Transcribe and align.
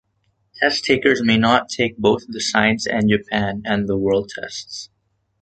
Test-takers 0.55 1.21
may 1.23 1.37
not 1.37 1.69
take 1.69 1.95
both 1.99 2.23
the 2.27 2.41
Science 2.41 2.87
and 2.87 3.07
Japan 3.07 3.61
and 3.65 3.87
the 3.87 3.99
World 3.99 4.31
tests. 4.33 4.89